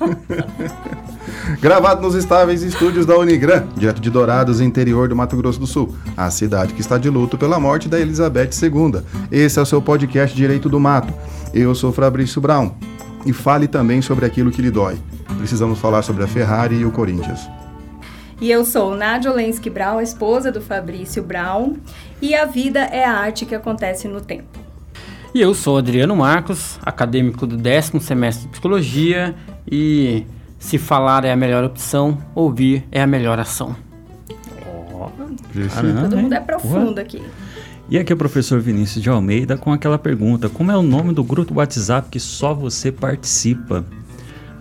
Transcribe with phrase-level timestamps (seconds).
[1.60, 5.94] Gravado nos estáveis estúdios da Unigran, direto de Dourados, interior do Mato Grosso do Sul,
[6.16, 9.02] a cidade que está de luto pela morte da Elizabeth II.
[9.30, 11.12] Esse é o seu podcast Direito do Mato.
[11.52, 12.72] Eu sou Fabrício Brown.
[13.26, 14.98] E fale também sobre aquilo que lhe dói.
[15.38, 17.48] Precisamos falar sobre a Ferrari e o Corinthians.
[18.40, 21.76] E eu sou Nádia Olensky Brown, esposa do Fabrício Brown,
[22.20, 24.58] e a vida é a arte que acontece no tempo.
[25.32, 29.34] E eu sou Adriano Marcos, acadêmico do décimo semestre de Psicologia
[29.70, 30.24] e
[30.58, 33.76] se falar é a melhor opção, ouvir é a melhor ação.
[34.66, 35.08] Oh,
[36.02, 37.22] Todo mundo é profundo aqui.
[37.88, 41.12] E aqui é o professor Vinícius de Almeida com aquela pergunta: como é o nome
[41.12, 43.84] do grupo WhatsApp que só você participa?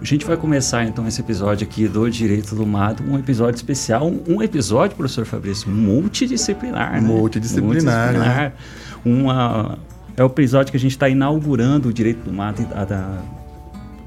[0.01, 4.11] A gente vai começar então esse episódio aqui do Direito do Mato, um episódio especial,
[4.27, 6.91] um, episódio, professor Fabrício, multidisciplinar.
[6.91, 6.99] Né?
[6.99, 7.73] Multidisciplinar.
[7.73, 8.53] multidisciplinar né?
[9.05, 9.79] Uma,
[10.17, 13.42] é o episódio que a gente está inaugurando o Direito do Mato, a, a,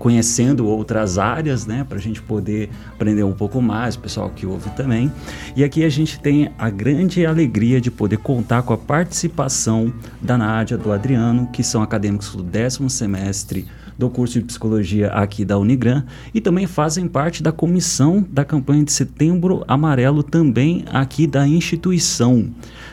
[0.06, 4.46] conhecendo outras áreas, né, para a gente poder aprender um pouco mais, o pessoal que
[4.46, 5.10] ouve também.
[5.56, 10.38] E aqui a gente tem a grande alegria de poder contar com a participação da
[10.38, 13.66] Nádia, do Adriano, que são acadêmicos do décimo semestre
[13.98, 18.84] do curso de psicologia aqui da Unigran e também fazem parte da comissão da campanha
[18.84, 22.48] de Setembro Amarelo também aqui da instituição.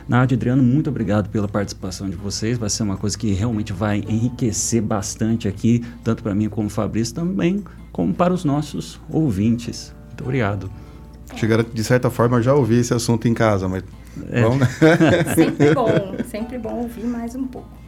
[0.07, 2.57] Nádia Adriano, muito obrigado pela participação de vocês.
[2.57, 6.69] Vai ser uma coisa que realmente vai enriquecer bastante aqui, tanto para mim como o
[6.69, 9.93] Fabrício, também como para os nossos ouvintes.
[10.07, 10.69] Muito obrigado.
[11.35, 13.83] Chegaram, de certa forma, já ouvi esse assunto em casa, mas.
[14.29, 14.41] É.
[14.43, 14.67] Bom, né?
[15.35, 15.89] sempre bom,
[16.29, 17.82] sempre bom ouvir mais um pouco.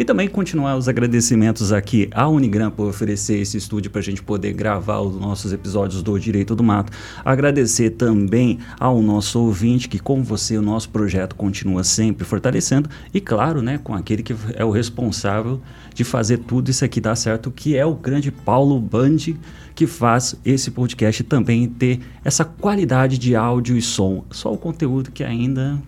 [0.00, 4.22] E também continuar os agradecimentos aqui à Unigram por oferecer esse estúdio para a gente
[4.22, 6.90] poder gravar os nossos episódios do Direito do Mato.
[7.22, 12.88] Agradecer também ao nosso ouvinte que, com você, o nosso projeto continua sempre fortalecendo.
[13.12, 15.60] E, claro, né, com aquele que é o responsável
[15.94, 19.38] de fazer tudo isso aqui dar certo, que é o grande Paulo Bandi,
[19.74, 24.24] que faz esse podcast também ter essa qualidade de áudio e som.
[24.30, 25.78] Só o conteúdo que ainda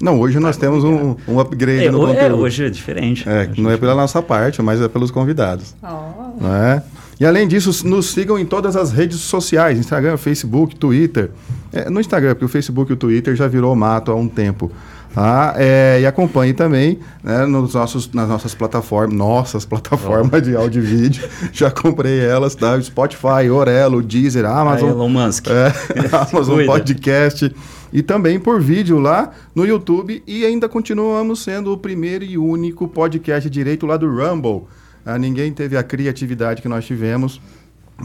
[0.00, 2.42] não, hoje nós temos um, um upgrade é, no é, conteúdo.
[2.42, 3.28] hoje é diferente.
[3.28, 5.74] É, não é pela nossa parte, mas é pelos convidados.
[5.82, 6.46] Oh.
[6.46, 6.82] É?
[7.20, 11.30] E além disso, nos sigam em todas as redes sociais, Instagram, Facebook, Twitter.
[11.72, 14.70] É, no Instagram, porque o Facebook e o Twitter já virou mato há um tempo.
[15.12, 15.54] Tá?
[15.56, 20.40] É, e acompanhe também né, nos nossos, nas nossas plataformas, nossas plataformas oh.
[20.40, 21.28] de áudio e vídeo.
[21.52, 22.80] Já comprei elas, tá?
[22.80, 24.90] Spotify, Orelo, Deezer, Amazon.
[24.90, 25.46] Elon Musk.
[25.48, 25.72] É,
[26.14, 27.52] Amazon Podcast
[27.92, 32.86] e também por vídeo lá no YouTube e ainda continuamos sendo o primeiro e único
[32.86, 34.64] podcast direito lá do Rumble.
[35.04, 37.40] Ah, ninguém teve a criatividade que nós tivemos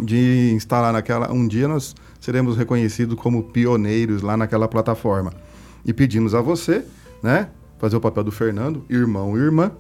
[0.02, 1.32] de instalar naquela.
[1.32, 5.34] Um dia nós seremos reconhecidos como pioneiros lá naquela plataforma.
[5.86, 6.86] E pedimos a você,
[7.22, 9.72] né, fazer o papel do Fernando, irmão e irmã,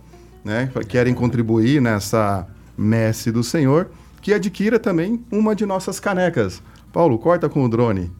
[0.43, 2.45] né, querem contribuir nessa
[2.77, 3.89] messe do Senhor,
[4.21, 6.61] que adquira também uma de nossas canecas.
[6.91, 8.11] Paulo, corta com o drone.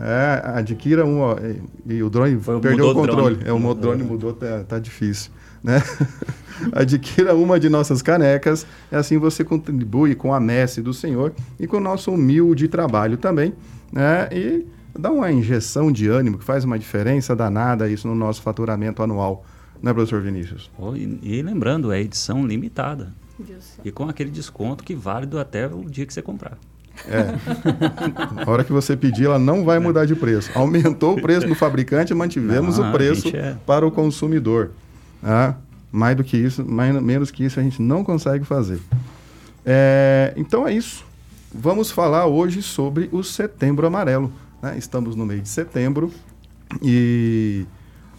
[0.00, 1.20] É, adquira um.
[1.20, 3.36] Ó, e, e, o drone Foi, perdeu o controle.
[3.36, 3.66] Drone.
[3.66, 5.30] É, o drone mudou, tá, tá difícil.
[5.62, 5.82] Né?
[6.72, 11.66] adquira uma de nossas canecas, e assim você contribui com a messe do Senhor e
[11.66, 13.52] com o nosso humilde trabalho também.
[13.92, 14.28] Né?
[14.32, 14.66] E
[14.98, 19.44] dá uma injeção de ânimo que faz uma diferença danada isso no nosso faturamento anual,
[19.82, 20.70] né, professor Vinícius?
[20.78, 23.12] Oh, e, e, lembrando, é edição limitada.
[23.38, 26.58] Deus e com aquele desconto que válido até o dia que você comprar.
[27.06, 28.42] É.
[28.44, 30.50] A hora que você pedir, ela não vai mudar de preço.
[30.54, 33.56] Aumentou o preço do fabricante, mantivemos não, o preço é...
[33.66, 34.70] para o consumidor.
[35.22, 35.54] Ah,
[35.90, 38.80] mais do que isso, mais, menos que isso, a gente não consegue fazer.
[39.64, 41.04] É, então é isso.
[41.52, 44.32] Vamos falar hoje sobre o Setembro Amarelo.
[44.62, 44.76] Né?
[44.76, 46.12] Estamos no mês de setembro
[46.82, 47.66] e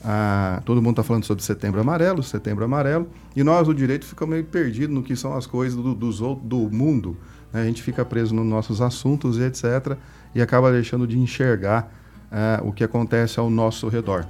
[0.03, 4.33] ah, todo mundo está falando sobre Setembro Amarelo, Setembro Amarelo, e nós, o direito, ficamos
[4.33, 7.17] meio perdidos no que são as coisas do, dos, do mundo
[7.53, 7.61] né?
[7.61, 9.97] a gente fica preso nos nossos assuntos e etc.
[10.33, 11.91] e acaba deixando de enxergar
[12.31, 14.25] uh, o que acontece ao nosso redor.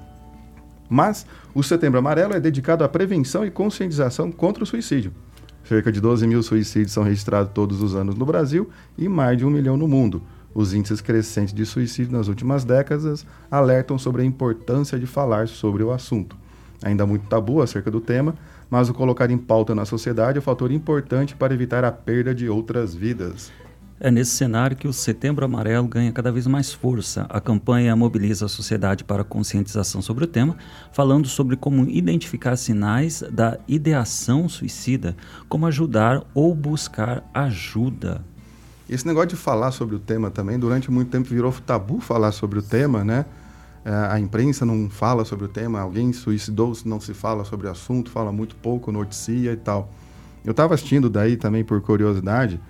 [0.90, 5.14] Mas o Setembro Amarelo é dedicado à prevenção e conscientização contra o suicídio.
[5.64, 9.46] Cerca de 12 mil suicídios são registrados todos os anos no Brasil e mais de
[9.46, 10.24] um milhão no mundo.
[10.54, 15.84] Os índices crescentes de suicídio nas últimas décadas alertam sobre a importância de falar sobre
[15.84, 16.36] o assunto.
[16.82, 18.34] Ainda muito tabu acerca do tema,
[18.70, 22.34] mas o colocar em pauta na sociedade é um fator importante para evitar a perda
[22.34, 23.52] de outras vidas.
[24.02, 27.26] É nesse cenário que o Setembro Amarelo ganha cada vez mais força.
[27.28, 30.56] A campanha mobiliza a sociedade para a conscientização sobre o tema,
[30.94, 35.18] falando sobre como identificar sinais da ideação suicida,
[35.50, 38.24] como ajudar ou buscar ajuda.
[38.90, 42.60] Esse negócio de falar sobre o tema também, durante muito tempo virou tabu falar sobre
[42.60, 43.26] o tema, né?
[43.90, 47.72] É, a imprensa não fala sobre o tema, alguém suicidou, não se fala sobre o
[47.72, 49.92] assunto, fala muito pouco, noticia e tal.
[50.46, 52.62] Eu estava assistindo daí também por curiosidade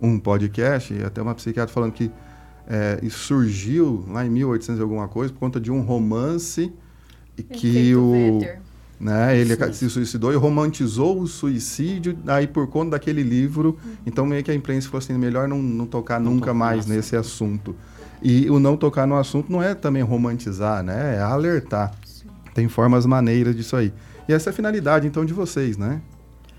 [0.00, 2.10] um podcast, até uma psiquiatra falando que
[2.66, 6.72] é, surgiu lá em 1800 alguma coisa por conta de um romance
[7.36, 8.40] e que o
[8.98, 9.72] né, ele Sim.
[9.74, 13.76] se suicidou e romantizou o suicídio aí por conta daquele livro.
[13.84, 13.92] Uhum.
[14.06, 17.14] Então meio que a imprensa falou assim, melhor não, não tocar não nunca mais nesse
[17.14, 17.76] assunto.
[18.22, 21.16] E o não tocar no assunto não é também romantizar, né?
[21.16, 21.92] É alertar.
[22.04, 22.28] Sim.
[22.54, 23.92] Tem formas maneiras disso aí.
[24.28, 26.00] E essa é a finalidade então de vocês, né?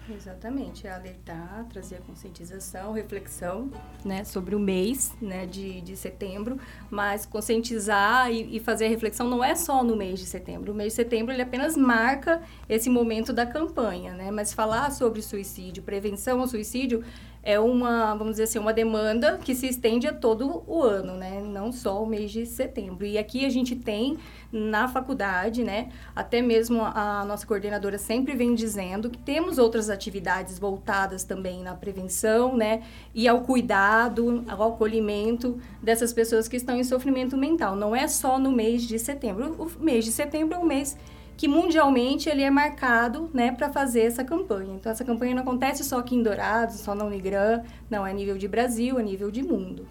[0.09, 3.69] Exatamente, é alertar, trazer a conscientização, reflexão,
[4.06, 6.57] né, sobre o mês, né, de, de setembro,
[6.89, 10.71] mas conscientizar e, e, fazer a reflexão não é só no mês de setembro.
[10.71, 15.21] O mês de setembro ele apenas marca esse momento da campanha, né, mas falar sobre
[15.21, 17.04] suicídio, prevenção ao suicídio
[17.47, 21.39] é uma, vamos dizer assim, uma demanda que se estende a todo o ano, né?
[21.41, 23.05] Não só o mês de setembro.
[23.05, 24.17] E aqui a gente tem
[24.51, 25.88] na faculdade, né?
[26.13, 31.73] Até mesmo a nossa coordenadora sempre vem dizendo que temos outras atividades voltadas também na
[31.73, 32.83] prevenção, né?
[33.15, 37.77] E ao cuidado, ao acolhimento dessas pessoas que estão em sofrimento mental.
[37.77, 39.55] Não é só no mês de setembro.
[39.57, 40.97] O mês de setembro é um mês
[41.38, 44.74] que mundialmente ele é marcado né, para fazer essa campanha.
[44.74, 48.13] Então, essa campanha não acontece só aqui em Dourados, só na Unigran, não, é a
[48.13, 49.88] nível de Brasil, é a nível de mundo.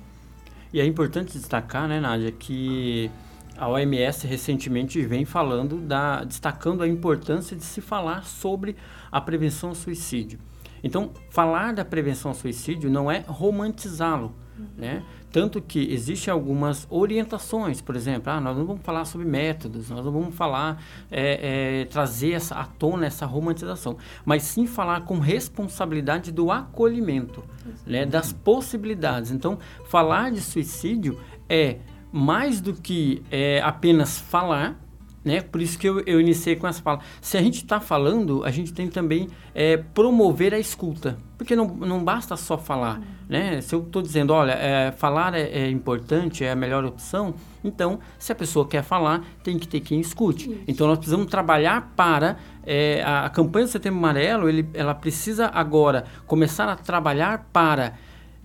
[0.72, 3.08] E é importante destacar, né, Nádia, que
[3.56, 8.76] a OMS recentemente vem falando, da, destacando a importância de se falar sobre
[9.10, 10.40] a prevenção ao suicídio.
[10.82, 14.34] Então, falar da prevenção ao suicídio não é romantizá-lo,
[14.76, 15.02] né?
[15.30, 20.04] Tanto que existem algumas orientações, por exemplo, ah, nós não vamos falar sobre métodos, nós
[20.04, 25.18] não vamos falar, é, é, trazer essa, à tona essa romantização, mas sim falar com
[25.18, 27.44] responsabilidade do acolhimento,
[27.86, 29.30] né, das possibilidades.
[29.30, 29.58] Então,
[29.88, 31.78] falar de suicídio é
[32.10, 34.80] mais do que é, apenas falar,
[35.26, 35.40] né?
[35.40, 37.00] Por isso que eu, eu iniciei com essa fala.
[37.20, 41.19] Se a gente está falando, a gente tem também é, promover a escuta.
[41.37, 43.61] Porque não, não basta só falar, né?
[43.61, 47.34] Se eu estou dizendo, olha, é, falar é, é, importante, é a melhor opção,
[47.64, 50.49] então, se a pessoa quer falar, tem que ter quem escute.
[50.49, 50.62] Isso.
[50.69, 52.37] Então, nós precisamos trabalhar para...
[52.69, 57.94] É, a, a, campanha do Setembro Amarelo, ele, ela precisa agora começar a trabalhar para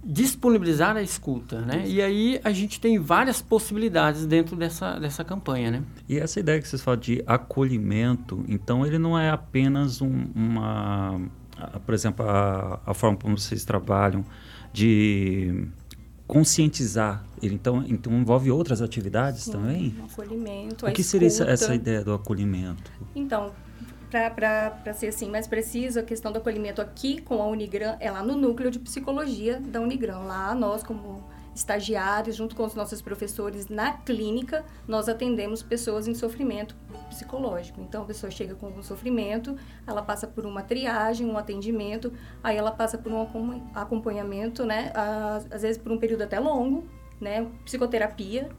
[0.03, 1.83] disponibilizar a escuta, né?
[1.86, 5.83] E aí a gente tem várias possibilidades dentro dessa, dessa campanha, né?
[6.09, 11.21] E essa ideia que vocês falam de acolhimento, então ele não é apenas um, uma,
[11.86, 14.25] por exemplo, a, a forma como vocês trabalham
[14.74, 15.68] de
[16.25, 21.75] conscientizar ele então, então envolve outras atividades Sim, também acolhimento o que seria essa, essa
[21.75, 23.51] ideia do acolhimento então
[24.11, 28.21] para ser assim mais preciso, a questão do acolhimento aqui com a Unigran é lá
[28.21, 30.19] no núcleo de psicologia da Unigran.
[30.19, 31.23] Lá nós, como
[31.55, 36.75] estagiários, junto com os nossos professores na clínica, nós atendemos pessoas em sofrimento
[37.09, 37.81] psicológico.
[37.81, 42.13] Então, a pessoa chega com um sofrimento, ela passa por uma triagem, um atendimento,
[42.43, 43.21] aí ela passa por um
[43.75, 44.91] acompanhamento, né?
[45.51, 46.87] Às vezes por um período até longo,
[47.19, 47.47] né?
[47.65, 48.49] Psicoterapia,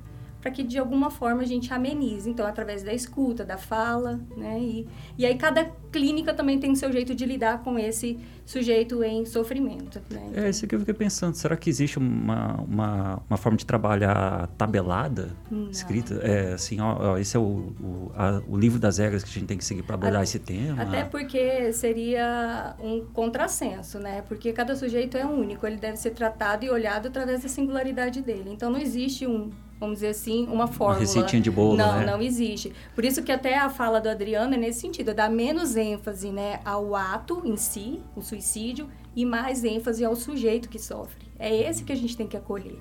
[0.43, 2.29] para que de alguma forma a gente amenize.
[2.29, 4.59] Então, através da escuta, da fala, né?
[4.61, 9.05] E, e aí cada clínica também tem o seu jeito de lidar com esse sujeito
[9.05, 10.03] em sofrimento.
[10.11, 10.33] Né?
[10.35, 11.35] É isso que eu fiquei pensando.
[11.37, 15.71] Será que existe uma, uma, uma forma de trabalhar tabelada, Não.
[15.71, 16.15] escrita?
[16.17, 19.33] É, assim, ó, ó esse é o, o, a, o, livro das regras que a
[19.33, 20.83] gente tem que seguir para abordar esse tema.
[20.83, 24.23] Até porque seria um contrassenso, né?
[24.23, 28.51] Porque cada sujeito é único, ele deve ser tratado e olhado através da singularidade dele.
[28.51, 29.51] Então, não existe um
[29.83, 31.01] vamos dizer assim, uma fórmula.
[31.01, 32.07] Uma receitinha de bolo, Não, né?
[32.07, 32.73] não existe.
[32.95, 36.31] Por isso que até a fala do Adriano é nesse sentido, é dar menos ênfase
[36.31, 41.27] né, ao ato em si, o suicídio, e mais ênfase ao sujeito que sofre.
[41.37, 42.79] É esse que a gente tem que acolher.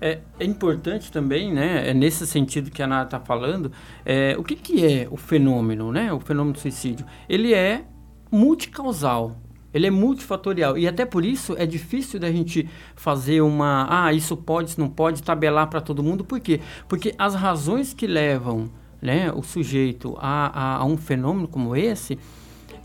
[0.00, 3.70] É, é importante também, né, é nesse sentido que a Ana está falando,
[4.06, 7.04] é, o que, que é o fenômeno, né, o fenômeno do suicídio?
[7.28, 7.84] Ele é
[8.30, 9.36] multicausal,
[9.72, 14.36] ele é multifatorial e até por isso é difícil da gente fazer uma, ah, isso
[14.36, 16.24] pode, isso não pode, tabelar para todo mundo.
[16.24, 16.60] Por quê?
[16.88, 18.70] Porque as razões que levam
[19.00, 22.18] né, o sujeito a, a, a um fenômeno como esse,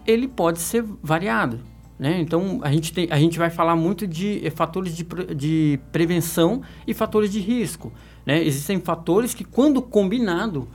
[0.05, 1.59] ele pode ser variado.
[1.97, 2.19] Né?
[2.19, 6.61] Então, a gente, tem, a gente vai falar muito de eh, fatores de, de prevenção
[6.85, 7.93] e fatores de risco.
[8.25, 8.43] Né?
[8.43, 10.67] Existem fatores que, quando combinado,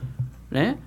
[0.49, 0.77] né,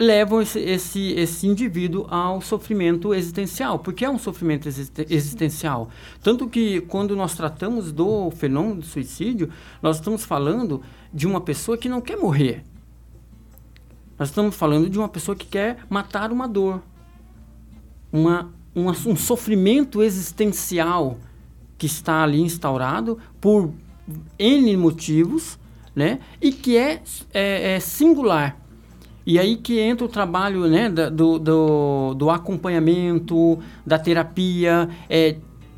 [0.00, 5.90] levam esse, esse, esse indivíduo ao sofrimento existencial, porque é um sofrimento existencial.
[6.22, 9.50] Tanto que quando nós tratamos do fenômeno do suicídio,
[9.82, 10.80] nós estamos falando
[11.12, 12.64] de uma pessoa que não quer morrer.
[14.18, 16.82] Nós estamos falando de uma pessoa que quer matar uma dor,
[18.10, 21.18] uma, uma um sofrimento existencial
[21.76, 23.70] que está ali instaurado por
[24.38, 25.58] N motivos,
[25.94, 26.20] né?
[26.40, 27.02] E que é,
[27.34, 28.60] é, é singular
[29.26, 35.36] e aí que entra o trabalho né, do, do, do acompanhamento, da terapia, é,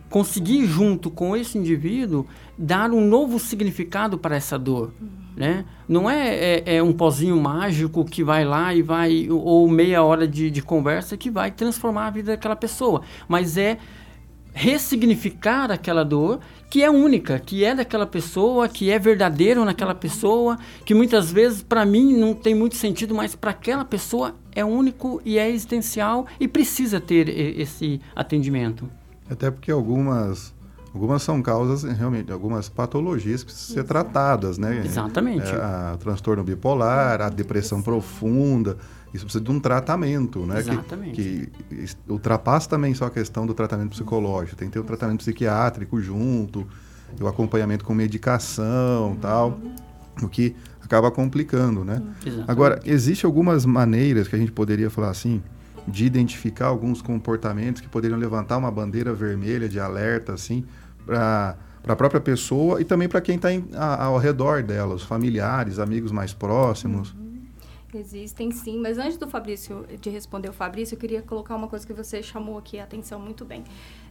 [0.09, 4.93] conseguir junto com esse indivíduo dar um novo significado para essa dor.
[5.35, 5.65] Né?
[5.89, 10.29] Não é, é, é, um pozinho mágico que vai lá e vai, ou meia hora
[10.29, 13.79] de, de conversa que vai transformar a vida daquela pessoa, mas é
[14.53, 16.41] ressignificar aquela dor
[16.73, 21.63] que é única, que é daquela pessoa, que é verdadeiro naquela pessoa, que muitas vezes
[21.63, 26.27] para mim não tem muito sentido, mas para aquela pessoa é único e é existencial
[26.41, 28.89] e precisa ter esse atendimento.
[29.29, 30.55] Até porque algumas
[30.95, 34.83] algumas são causas realmente algumas patologias que precisam ser tratadas, né?
[34.85, 35.51] Exatamente.
[35.51, 38.79] É, a transtorno bipolar, a depressão profunda,
[39.13, 40.61] isso precisa de um tratamento, né?
[40.61, 41.15] Exatamente.
[41.15, 44.57] Que, que ultrapassa também só a questão do tratamento psicológico.
[44.57, 46.67] Tem que ter o tratamento psiquiátrico junto,
[47.21, 49.17] o acompanhamento com medicação uhum.
[49.17, 49.61] tal,
[50.23, 52.03] o que acaba complicando, né?
[52.25, 52.51] Exatamente.
[52.51, 55.43] Agora, existe algumas maneiras que a gente poderia falar assim,
[55.87, 60.65] de identificar alguns comportamentos que poderiam levantar uma bandeira vermelha de alerta, assim,
[61.05, 63.49] para para a própria pessoa e também para quem está
[63.99, 67.13] ao redor dela, os familiares, amigos mais próximos.
[67.13, 67.32] Uhum.
[67.95, 71.87] Existem sim, mas antes do Fabrício, de responder o Fabrício, eu queria colocar uma coisa
[71.87, 73.65] que você chamou aqui a atenção muito bem.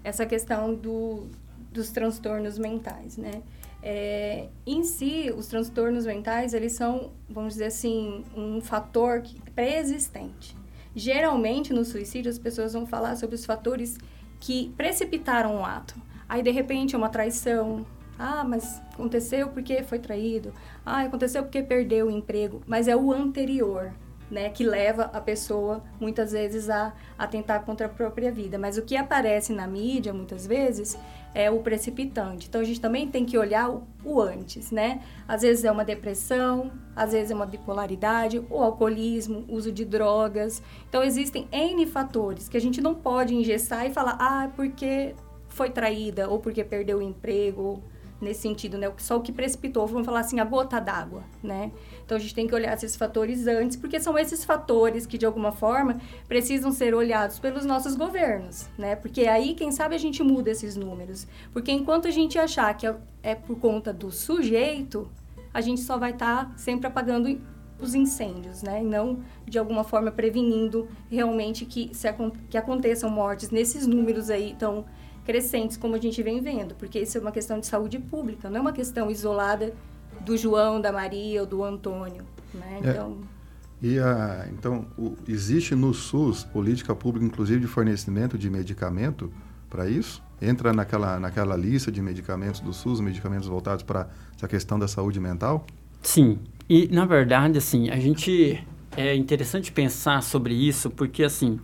[0.03, 1.27] Essa questão do,
[1.71, 3.41] dos transtornos mentais, né?
[3.81, 9.23] É, em si, os transtornos mentais, eles são, vamos dizer assim, um fator
[9.55, 10.55] pré-existente.
[10.95, 13.97] Geralmente, no suicídio, as pessoas vão falar sobre os fatores
[14.39, 15.95] que precipitaram o ato.
[16.29, 17.83] Aí, de repente, é uma traição,
[18.17, 20.53] ah, mas aconteceu porque foi traído.
[20.85, 22.61] Ah, aconteceu porque perdeu o emprego.
[22.67, 23.91] Mas é o anterior,
[24.29, 28.57] né, que leva a pessoa muitas vezes a atentar contra a própria vida.
[28.57, 30.97] Mas o que aparece na mídia muitas vezes
[31.33, 32.47] é o precipitante.
[32.47, 35.01] Então a gente também tem que olhar o, o antes, né?
[35.27, 40.61] Às vezes é uma depressão, às vezes é uma bipolaridade, o alcoolismo, uso de drogas.
[40.87, 45.15] Então existem N fatores que a gente não pode engessar e falar, ah, porque
[45.47, 47.81] foi traída ou porque perdeu o emprego
[48.21, 48.91] nesse sentido, né?
[48.97, 51.71] Só o que precipitou, vamos falar assim, a gota d'água, né?
[52.05, 55.25] Então a gente tem que olhar esses fatores antes, porque são esses fatores que de
[55.25, 58.95] alguma forma precisam ser olhados pelos nossos governos, né?
[58.95, 61.27] Porque aí, quem sabe, a gente muda esses números.
[61.51, 65.09] Porque enquanto a gente achar que é, é por conta do sujeito,
[65.53, 67.39] a gente só vai estar tá sempre apagando
[67.81, 68.81] os incêndios, né?
[68.81, 72.07] E não de alguma forma prevenindo realmente que, se,
[72.49, 74.85] que aconteçam mortes nesses números aí tão
[75.25, 78.57] crescentes, como a gente vem vendo, porque isso é uma questão de saúde pública, não
[78.57, 79.73] é uma questão isolada
[80.21, 82.23] do João, da Maria ou do Antônio.
[82.53, 82.81] Né?
[82.83, 82.89] É.
[82.89, 83.17] Então,
[83.81, 89.31] e a, então o, existe no SUS política pública, inclusive de fornecimento de medicamento
[89.69, 90.21] para isso?
[90.41, 95.19] Entra naquela, naquela lista de medicamentos do SUS, medicamentos voltados para essa questão da saúde
[95.19, 95.65] mental?
[96.01, 96.39] Sim.
[96.69, 98.63] E, na verdade, assim, a gente...
[98.97, 101.61] É interessante pensar sobre isso, porque, assim,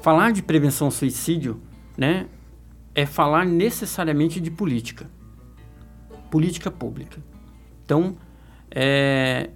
[0.00, 1.60] falar de prevenção ao suicídio,
[1.96, 2.28] né,
[2.94, 5.10] é falar necessariamente de política.
[6.30, 7.22] Política pública.
[7.84, 8.16] Então,
[8.70, 9.50] é,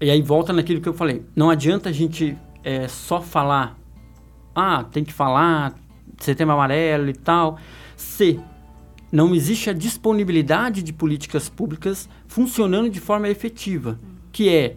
[0.00, 1.24] e aí volta naquilo que eu falei.
[1.34, 3.78] Não adianta a gente é, só falar,
[4.54, 5.74] ah, tem que falar,
[6.18, 7.58] setembro amarelo e tal,
[7.96, 8.40] se
[9.12, 13.98] não existe a disponibilidade de políticas públicas funcionando de forma efetiva,
[14.30, 14.76] que é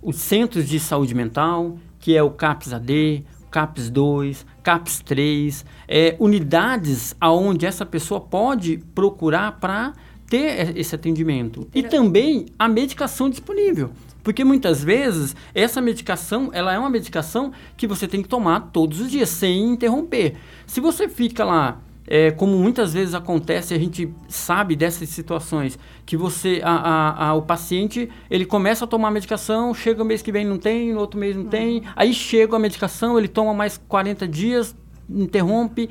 [0.00, 3.24] os centros de saúde mental, que é o CAPS-AD,
[3.54, 9.92] CAPS 2, CAPS 3, é, unidades aonde essa pessoa pode procurar para
[10.26, 11.68] ter esse atendimento.
[11.72, 13.92] E também a medicação disponível.
[14.24, 19.00] Porque muitas vezes essa medicação, ela é uma medicação que você tem que tomar todos
[19.00, 20.34] os dias, sem interromper.
[20.66, 26.16] Se você fica lá é, como muitas vezes acontece, a gente sabe dessas situações, que
[26.16, 30.20] você, a, a, a, o paciente, ele começa a tomar a medicação, chega o mês
[30.20, 31.48] que vem não tem, no outro mês não uhum.
[31.48, 34.76] tem, aí chega a medicação, ele toma mais 40 dias,
[35.08, 35.88] interrompe.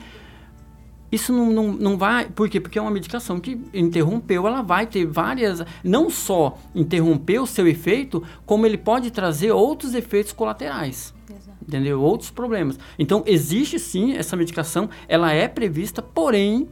[1.12, 2.26] Isso não, não, não vai.
[2.26, 2.60] Por quê?
[2.60, 5.62] Porque é uma medicação que interrompeu, ela vai ter várias.
[5.84, 11.14] Não só interromper o seu efeito, como ele pode trazer outros efeitos colaterais
[11.68, 12.02] entendeu?
[12.02, 12.78] Outros problemas.
[12.98, 16.68] Então, existe sim essa medicação, ela é prevista, porém,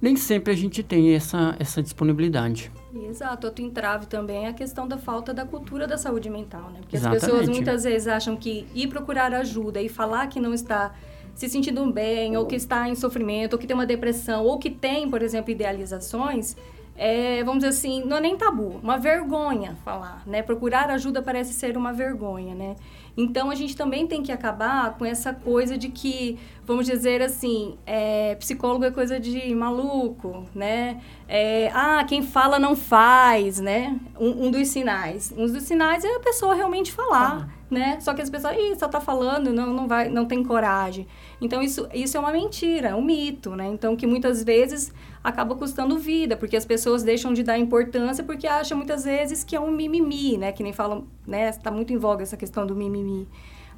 [0.00, 2.72] nem sempre a gente tem essa, essa disponibilidade.
[3.08, 6.80] Exato, outro entrave também é a questão da falta da cultura da saúde mental, né?
[6.80, 7.24] Porque Exatamente.
[7.24, 10.94] as pessoas muitas vezes acham que ir procurar ajuda e falar que não está
[11.34, 14.70] se sentindo bem, ou que está em sofrimento, ou que tem uma depressão, ou que
[14.70, 16.56] tem, por exemplo, idealizações,
[16.96, 20.42] é, vamos dizer assim, não é nem tabu, uma vergonha falar, né?
[20.42, 22.76] Procurar ajuda parece ser uma vergonha, né?
[23.16, 27.76] Então a gente também tem que acabar com essa coisa de que, vamos dizer assim,
[27.84, 31.00] é, psicólogo é coisa de maluco, né?
[31.28, 33.98] É, ah, quem fala não faz, né?
[34.18, 35.32] Um, um, dos sinais.
[35.36, 37.64] Um dos sinais é a pessoa realmente falar, ah.
[37.70, 38.00] né?
[38.00, 41.06] Só que as pessoas, ih, só tá falando, não, não vai, não tem coragem.
[41.40, 43.66] Então isso, isso é uma mentira, é um mito, né?
[43.66, 44.92] Então que muitas vezes
[45.22, 49.54] acaba custando vida, porque as pessoas deixam de dar importância porque acham muitas vezes que
[49.54, 50.52] é um mimimi, né?
[50.52, 51.48] Que nem falam, né?
[51.48, 53.01] Está muito em voga essa questão do mimimi.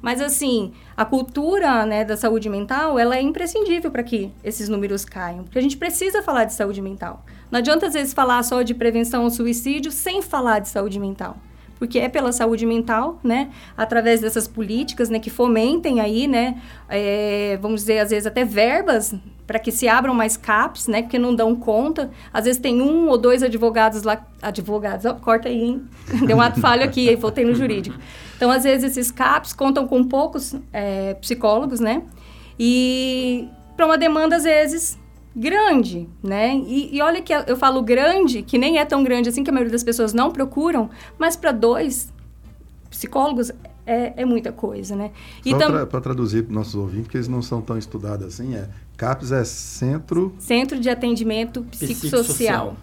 [0.01, 5.03] Mas assim, a cultura né, da saúde mental, ela é imprescindível para que esses números
[5.03, 5.43] caiam.
[5.43, 7.25] Porque a gente precisa falar de saúde mental.
[7.49, 11.37] Não adianta, às vezes, falar só de prevenção ao suicídio sem falar de saúde mental
[11.77, 13.49] porque é pela saúde mental, né?
[13.77, 15.19] Através dessas políticas, né?
[15.19, 16.61] Que fomentem aí, né?
[16.89, 19.13] É, vamos dizer, às vezes até verbas
[19.45, 21.01] para que se abram mais CAPs, né?
[21.01, 22.09] Porque não dão conta.
[22.33, 25.83] Às vezes tem um ou dois advogados lá, advogados, oh, corta aí, hein?
[26.25, 27.97] Deu um ato falho aqui, voltei no jurídico.
[28.35, 32.03] Então, às vezes esses CAPs contam com poucos é, psicólogos, né?
[32.59, 34.97] E para uma demanda, às vezes,
[35.35, 36.55] grande, né?
[36.55, 39.53] E, e, olha que eu falo grande, que nem é tão grande assim, que a
[39.53, 42.11] maioria das pessoas não procuram, mas para dois
[42.89, 43.51] psicólogos
[43.85, 45.11] é, é, muita coisa, né?
[45.45, 45.85] E tam...
[45.85, 49.43] para traduzir para nossos ouvintes, porque eles não são tão estudados assim, é CAPS é
[49.43, 50.33] Centro...
[50.39, 52.75] Centro de Atendimento Psicossocial.
[52.75, 52.77] Psicossocial.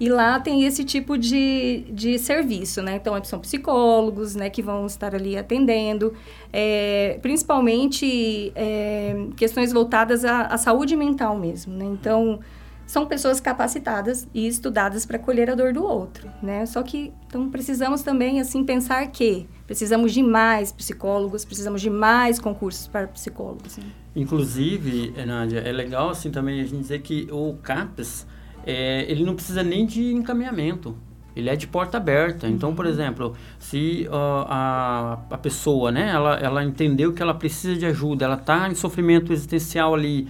[0.00, 2.96] E lá tem esse tipo de, de serviço, né?
[2.96, 4.48] Então, são psicólogos, né?
[4.48, 6.14] Que vão estar ali atendendo.
[6.52, 11.84] É, principalmente é, questões voltadas à, à, saúde mental mesmo, né?
[11.84, 12.38] Então,
[12.86, 16.64] são pessoas capacitadas e estudadas para colher a dor do outro, né?
[16.64, 22.38] Só que, então, precisamos também, assim, pensar que precisamos de mais psicólogos, precisamos de mais
[22.38, 23.76] concursos para psicólogos.
[23.76, 23.84] Né?
[24.14, 28.26] Inclusive, Nádia, é legal, assim, também a gente dizer que o CAPES
[28.68, 30.94] é, ele não precisa nem de encaminhamento.
[31.34, 32.46] Ele é de porta aberta.
[32.46, 32.90] Então, por uhum.
[32.90, 38.26] exemplo, se uh, a, a pessoa, né, ela, ela entendeu que ela precisa de ajuda,
[38.26, 40.28] ela está em sofrimento existencial ali,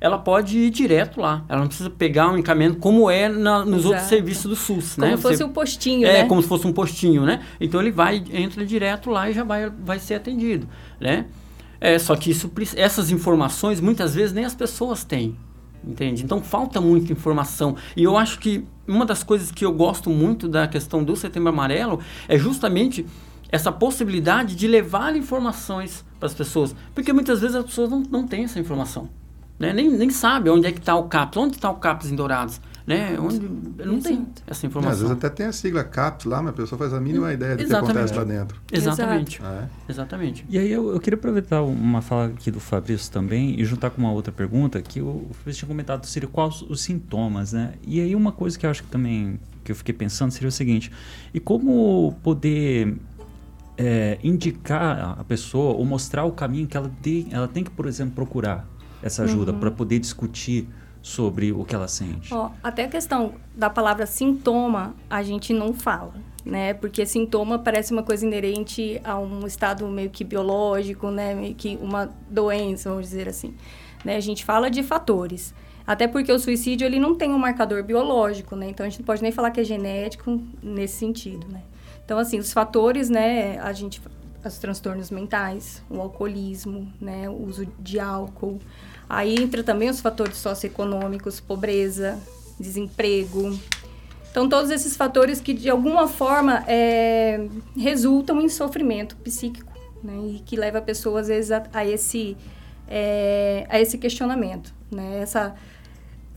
[0.00, 1.44] ela pode ir direto lá.
[1.48, 3.88] Ela não precisa pegar um encaminhamento como é na, nos Exato.
[3.88, 5.12] outros serviços do SUS, como né?
[5.12, 6.28] Como se fosse um postinho, é, né?
[6.28, 7.40] como se fosse um postinho, né?
[7.60, 10.68] Então ele vai, entra direto lá e já vai, vai ser atendido,
[11.00, 11.26] né?
[11.80, 15.36] É, só que isso, essas informações muitas vezes nem as pessoas têm.
[15.82, 16.24] Entende?
[16.24, 17.76] Então falta muita informação.
[17.96, 21.48] E eu acho que uma das coisas que eu gosto muito da questão do Setembro
[21.48, 23.06] Amarelo é justamente
[23.48, 26.74] essa possibilidade de levar informações para as pessoas.
[26.94, 29.08] Porque muitas vezes as pessoas não, não têm essa informação.
[29.58, 29.72] Né?
[29.72, 32.60] Nem, nem sabem onde é que está o CAPS, onde está o CAPS em Dourados
[32.86, 33.16] né?
[33.20, 34.02] Onde não Exato.
[34.02, 34.90] tem essa informação.
[34.90, 37.32] É, às vezes até tem a sigla CAPS lá, mas a pessoa faz a mínima
[37.32, 37.92] ideia do Exatamente.
[37.92, 38.60] que acontece lá dentro.
[38.72, 39.42] Exatamente.
[39.42, 39.68] É.
[39.88, 40.46] Exatamente.
[40.48, 44.00] E aí eu, eu, queria aproveitar uma fala aqui do Fabrício também e juntar com
[44.00, 47.74] uma outra pergunta que o Fabrício tinha comentado seria quais os sintomas, né?
[47.86, 50.52] E aí uma coisa que eu acho que também que eu fiquei pensando seria o
[50.52, 50.90] seguinte:
[51.32, 52.96] e como poder
[53.76, 57.86] é, indicar a pessoa ou mostrar o caminho que ela tem, ela tem que, por
[57.86, 58.68] exemplo, procurar
[59.02, 59.58] essa ajuda uhum.
[59.58, 60.68] para poder discutir
[61.02, 62.32] sobre o que ela sente?
[62.32, 66.74] Oh, até a questão da palavra sintoma, a gente não fala, né?
[66.74, 71.34] Porque sintoma parece uma coisa inerente a um estado meio que biológico, né?
[71.34, 73.54] Meio que uma doença, vamos dizer assim.
[74.04, 74.16] Né?
[74.16, 75.54] A gente fala de fatores.
[75.86, 78.68] Até porque o suicídio ele não tem um marcador biológico, né?
[78.68, 81.62] Então a gente não pode nem falar que é genético nesse sentido, né?
[82.04, 84.00] Então assim, os fatores, né, a gente
[84.48, 88.58] os transtornos mentais, o alcoolismo, né, o uso de álcool,
[89.10, 92.16] Aí entra também os fatores socioeconômicos, pobreza,
[92.60, 93.58] desemprego.
[94.30, 100.16] Então, todos esses fatores que, de alguma forma, é, resultam em sofrimento psíquico, né?
[100.28, 102.36] E que leva a pessoa, às vezes, a, a esse,
[102.86, 105.18] é, a esse questionamento, né?
[105.20, 105.56] Essa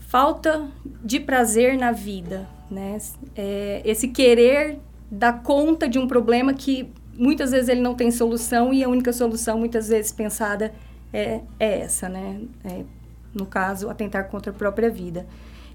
[0.08, 2.98] falta de prazer na vida, né?
[3.36, 8.74] É, esse querer dar conta de um problema que, muitas vezes, ele não tem solução
[8.74, 10.74] e a única solução, muitas vezes, pensada
[11.14, 12.40] é, é essa, né?
[12.64, 12.84] É,
[13.32, 15.26] no caso, atentar contra a própria vida.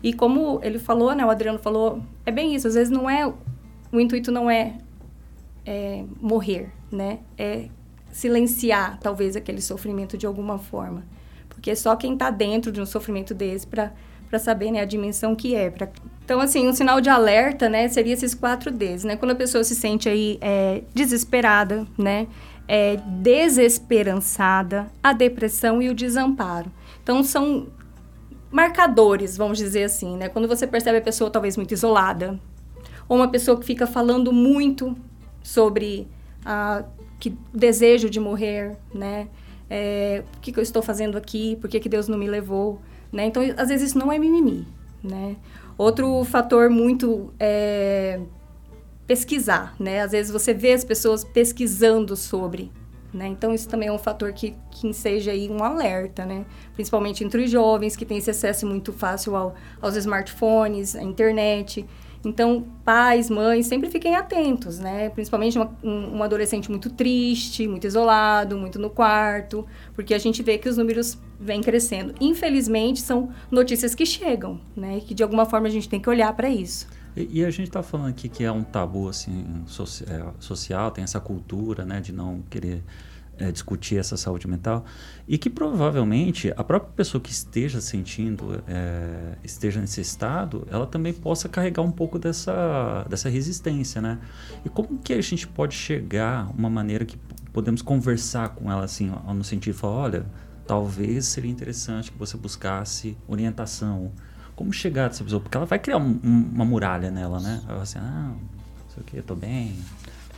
[0.04, 3.26] E como ele falou, né, o Adriano falou, é bem isso, às vezes não é,
[3.92, 4.78] o intuito não é,
[5.66, 7.20] é morrer, né?
[7.38, 7.70] É
[8.12, 11.04] silenciar, talvez, aquele sofrimento de alguma forma.
[11.48, 13.92] Porque é só quem está dentro de um sofrimento desse para
[14.30, 15.70] para saber né, a dimensão que é.
[15.70, 15.90] Pra...
[16.24, 19.16] Então, assim, um sinal de alerta, né, seria esses quatro Ds, né?
[19.16, 22.28] Quando a pessoa se sente aí é, desesperada, né?
[22.72, 26.72] É, desesperançada, a depressão e o desamparo.
[27.02, 27.68] Então, são
[28.52, 30.30] marcadores, vamos dizer assim, né?
[30.30, 32.40] Quando você percebe a pessoa talvez muito isolada,
[33.08, 34.96] ou uma pessoa que fica falando muito
[35.42, 36.08] sobre
[36.46, 36.84] a
[37.20, 39.28] que desejo de morrer, né?
[39.68, 41.58] É, o que, que, eu estou fazendo aqui?
[41.60, 42.80] Por que, que Deus não me levou?
[43.12, 43.26] Né?
[43.26, 44.66] Então, às vezes, isso não é mimimi,
[45.04, 45.36] né?
[45.78, 48.20] Outro fator muito é,
[49.10, 50.02] pesquisar, né?
[50.02, 52.72] Às vezes você vê as pessoas pesquisando sobre,
[53.12, 53.26] né?
[53.28, 56.46] Então, isso também é um fator que, que seja aí um alerta, né?
[56.76, 61.88] Principalmente entre os jovens, que têm esse acesso muito fácil ao, aos smartphones, à internet.
[62.24, 65.10] Então, pais, mães, sempre fiquem atentos, né?
[65.10, 70.44] Principalmente uma, um, um, adolescente muito triste, muito isolado, muito no quarto, porque a gente
[70.44, 72.14] vê que os números vêm crescendo.
[72.22, 75.00] Infelizmente, são notícias que chegam, né?
[75.00, 76.99] E que de alguma forma a gente tem que olhar para isso.
[77.16, 79.64] E, e, a gente está falando aqui que é um tabu assim
[80.08, 82.84] é, social, tem essa cultura, né, de não querer
[83.40, 84.86] é, discutir essa saúde mental
[85.28, 91.14] e que provavelmente a própria pessoa que esteja sentindo, é, esteja nesse estado, ela também
[91.14, 94.20] possa carregar um pouco dessa, dessa resistência, né?
[94.66, 97.18] E como que a gente pode chegar uma maneira que
[97.54, 100.26] podemos conversar com ela assim, no sentido de falar, olha,
[100.68, 104.12] talvez seria interessante que você buscasse orientação.
[104.60, 105.40] Como chegar dessa pessoa?
[105.40, 107.62] Porque ela vai criar um, um, uma muralha nela, né?
[107.64, 109.74] Ela vai assim, ah, não sei o que, tô bem,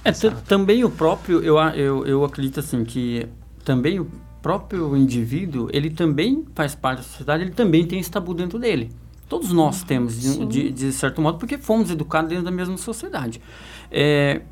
[0.05, 0.11] é,
[0.45, 3.27] também o próprio, eu, eu, eu acredito assim, que
[3.65, 4.07] também o
[4.39, 8.91] próprio indivíduo, ele também faz parte da sociedade, ele também tem esse tabu dentro dele.
[9.27, 13.41] Todos nós temos, de, de, de, certo modo, porque fomos educados dentro da mesma sociedade.
[13.89, 14.43] É,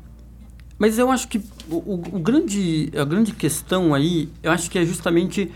[0.76, 4.84] mas eu acho que o, o, grande, a grande questão aí, eu acho que é
[4.84, 5.48] justamente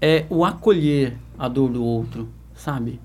[0.00, 2.98] é, o acolher a dor do outro, sabe?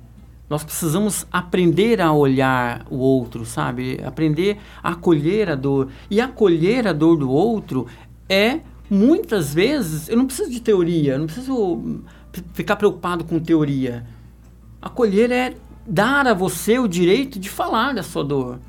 [0.50, 4.00] Nós precisamos aprender a olhar o outro, sabe?
[4.04, 5.90] Aprender a acolher a dor.
[6.10, 7.88] E acolher a dor do outro
[8.30, 12.02] é, muitas vezes, eu não preciso de teoria, eu não preciso
[12.54, 14.06] ficar preocupado com teoria.
[14.82, 15.56] Acolher é
[15.86, 18.60] dar a você o direito de falar da sua dor.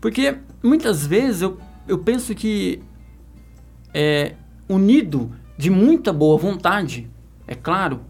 [0.00, 2.82] Porque muitas vezes eu, eu penso que
[3.92, 4.34] é
[4.68, 7.08] unido de muita boa vontade,
[7.46, 8.00] é claro,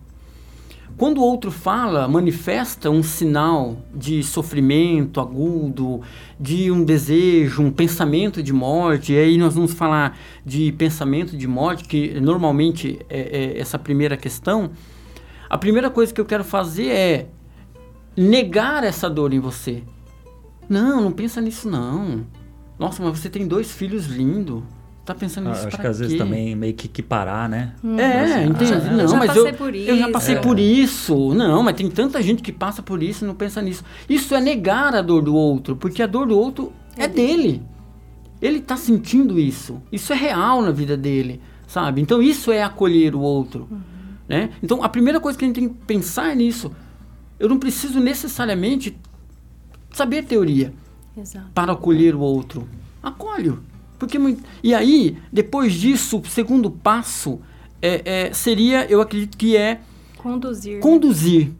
[0.96, 6.02] quando o outro fala, manifesta um sinal de sofrimento agudo,
[6.38, 11.48] de um desejo, um pensamento de morte, e aí nós vamos falar de pensamento de
[11.48, 14.70] morte, que normalmente é, é essa primeira questão.
[15.50, 17.26] A primeira coisa que eu quero fazer é
[18.16, 19.82] negar essa dor em você.
[20.68, 22.24] Não, não pensa nisso não.
[22.78, 24.62] Nossa, mas você tem dois filhos lindos
[25.04, 26.02] tá pensando nisso ah, Acho que às quê?
[26.02, 27.74] vezes também meio que, que parar, né?
[27.84, 27.98] Hum.
[27.98, 28.72] É, assim, entende?
[28.72, 30.38] Ah, não, eu mas eu, eu já passei é.
[30.38, 31.34] por isso.
[31.34, 33.84] Não, mas tem tanta gente que passa por isso e não pensa nisso.
[34.08, 37.62] Isso é negar a dor do outro, porque a dor do outro é, é dele.
[38.40, 39.80] Ele tá sentindo isso.
[39.92, 42.00] Isso é real na vida dele, sabe?
[42.00, 43.80] Então isso é acolher o outro, uhum.
[44.28, 44.50] né?
[44.62, 46.72] Então a primeira coisa que a gente tem que pensar é nisso.
[47.38, 48.96] Eu não preciso necessariamente
[49.92, 50.72] saber teoria
[51.16, 51.46] Exato.
[51.54, 52.66] para acolher o outro.
[53.02, 53.62] Acolho.
[53.98, 54.18] Porque,
[54.62, 57.40] e aí, depois disso, o segundo passo
[57.80, 59.80] é, é, seria, eu acredito que é...
[60.16, 60.80] Conduzir.
[60.80, 61.48] Conduzir.
[61.48, 61.54] Né?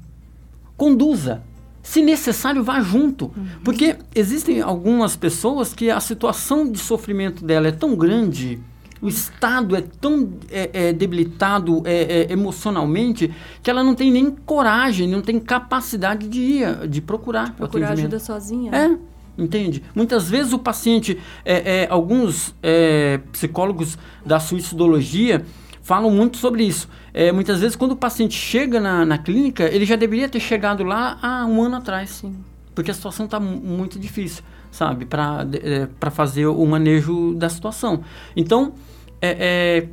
[0.77, 1.43] Conduza.
[1.83, 3.27] Se necessário, vá junto.
[3.27, 3.47] Uhum.
[3.63, 8.59] Porque existem algumas pessoas que a situação de sofrimento dela é tão grande,
[9.03, 13.31] o estado é tão é, é, debilitado é, é emocionalmente,
[13.63, 17.55] que ela não tem nem coragem, não tem capacidade de ir, de procurar.
[17.55, 18.75] Procurar ajuda sozinha.
[18.75, 19.14] É.
[19.37, 19.83] Entende?
[19.95, 25.45] Muitas vezes o paciente, é, é, alguns é, psicólogos da suicidologia
[25.83, 26.89] falam muito sobre isso.
[27.13, 30.85] É, muitas vezes, quando o paciente chega na, na, clínica, ele já deveria ter chegado
[30.85, 32.35] lá há um ano atrás, sim.
[32.75, 35.05] Porque a situação está muito difícil, sabe?
[35.05, 38.03] Para é, fazer o manejo da situação.
[38.37, 38.73] Então,
[39.21, 39.89] é, é,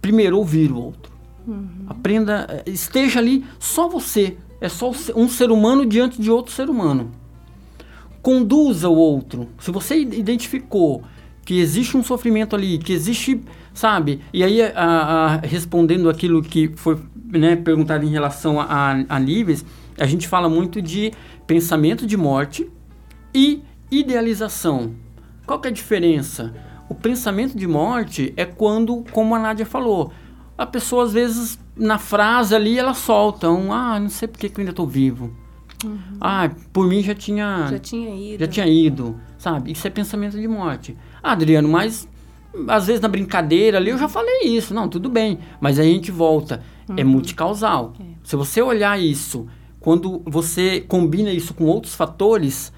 [0.00, 1.12] primeiro, ouvir o outro.
[1.46, 1.86] Uhum.
[1.88, 4.36] Aprenda, esteja ali só você.
[4.60, 7.19] É só um ser humano diante de outro ser humano
[8.22, 9.48] conduza o outro.
[9.58, 11.02] Se você identificou
[11.44, 14.20] que existe um sofrimento ali, que existe, sabe?
[14.32, 19.64] E aí, a, a, respondendo aquilo que foi né, perguntado em relação a, a, níveis,
[19.98, 21.12] a gente fala muito de
[21.46, 22.70] pensamento de morte
[23.34, 24.94] e idealização.
[25.46, 26.54] Qual que é a diferença?
[26.88, 30.12] O pensamento de morte é quando, como a Nádia falou,
[30.56, 34.58] a pessoa às vezes na frase ali ela solta um, ah, não sei porque que
[34.58, 35.34] eu ainda estou vivo.
[35.84, 35.98] Uhum.
[36.20, 37.68] Ah, por mim já tinha.
[37.70, 38.40] Já tinha ido.
[38.40, 39.72] Já tinha ido, sabe?
[39.72, 40.96] Isso é pensamento de morte.
[41.22, 42.08] Ah, Adriano, mas
[42.68, 44.74] às vezes na brincadeira ali eu já falei isso.
[44.74, 45.38] Não, tudo bem.
[45.60, 46.62] Mas aí a gente volta.
[46.88, 46.98] É uhum.
[46.98, 47.94] É multicausal.
[47.98, 48.04] É.
[48.22, 49.46] Se você olhar isso,
[49.78, 52.72] quando você combina isso com outros fatores,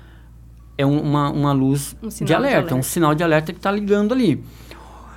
[0.77, 3.71] é uma, uma luz um de, alerta, de alerta, um sinal de alerta que está
[3.71, 4.43] ligando ali.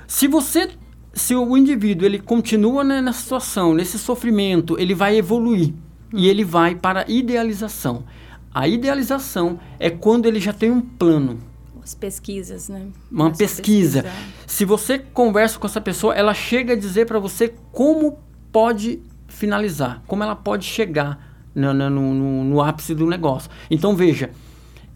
[0.06, 0.70] Se você
[1.12, 5.72] se o indivíduo ele continua né, nessa situação, nesse sofrimento, ele vai evoluir
[6.16, 8.04] e ele vai para a idealização.
[8.52, 11.38] A idealização é quando ele já tem um plano.
[11.82, 12.86] As pesquisas, né?
[13.12, 14.04] Uma pesquisa.
[14.46, 18.18] Se você conversa com essa pessoa, ela chega a dizer para você como
[18.50, 23.50] pode finalizar, como ela pode chegar no, no, no, no ápice do negócio.
[23.70, 24.30] Então, veja,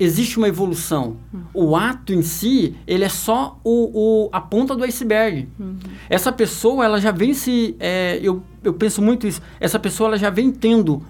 [0.00, 1.18] existe uma evolução.
[1.32, 1.42] Uhum.
[1.52, 5.48] O ato em si, ele é só o, o a ponta do iceberg.
[5.58, 5.76] Uhum.
[6.08, 7.76] Essa pessoa, ela já vem se...
[7.78, 9.42] É, eu, eu penso muito isso.
[9.60, 11.02] Essa pessoa, ela já vem tendo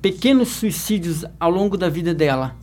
[0.00, 2.56] pequenos suicídios ao longo da vida dela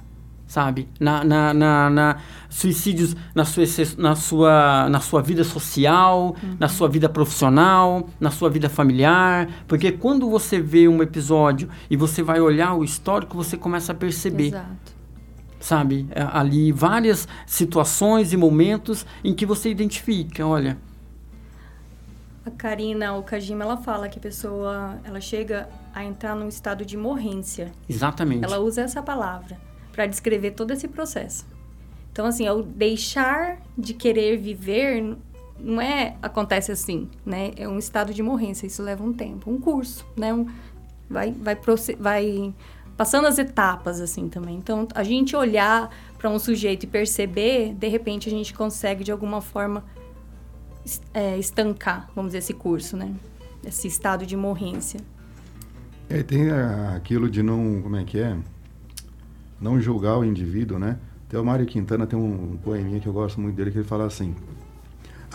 [0.47, 0.87] sabe?
[0.99, 2.17] Na, na, na, na,
[2.49, 3.63] suicídios na sua,
[3.97, 6.55] na sua, na sua vida social, uhum.
[6.59, 9.49] na sua vida profissional, na sua vida familiar.
[9.67, 13.95] Porque quando você vê um episódio e você vai olhar o histórico, você começa a
[13.95, 14.47] perceber.
[14.47, 14.94] Exato.
[15.65, 16.05] Sabe?
[16.11, 20.77] É, ali várias situações e momentos em que você identifica, olha.
[22.45, 26.95] A Karina Okajima, ela fala que a pessoa, ela chega a entrar num estado de
[26.95, 27.71] morrência.
[27.89, 28.45] Exatamente.
[28.45, 29.57] Ela usa essa palavra
[29.91, 31.47] para descrever todo esse processo.
[32.11, 35.17] Então, assim, ao deixar de querer viver,
[35.59, 37.53] não é acontece assim, né?
[37.57, 40.31] É um estado de morrência, isso leva um tempo, um curso, né?
[40.31, 40.45] Um,
[41.09, 41.57] vai, vai,
[41.97, 42.53] vai
[42.97, 44.57] passando as etapas, assim, também.
[44.57, 49.11] Então, a gente olhar para um sujeito e perceber, de repente, a gente consegue, de
[49.11, 49.83] alguma forma,
[51.13, 53.13] é, estancar, vamos dizer, esse curso, né?
[53.65, 54.99] Esse estado de morrência.
[56.09, 58.37] É, tem aquilo de não, como é que é?
[59.59, 60.97] não julgar o indivíduo, né?
[61.27, 64.05] Até o Mário Quintana tem um poeminha que eu gosto muito dele, que ele fala
[64.05, 64.35] assim: